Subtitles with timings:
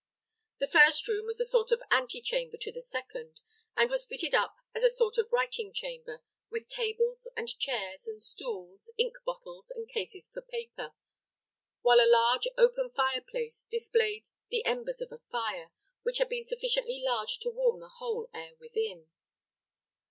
[0.57, 3.39] The first room was a sort of antechamber to the second,
[3.77, 8.19] and was fitted up as a sort of writing chamber, with tables, and chairs, and
[8.19, 10.93] stools, ink bottles and cases for paper,
[11.81, 15.69] while a large, open fire place displayed the embers of a fire,
[16.01, 19.07] which had been sufficiently large to warm the whole air within.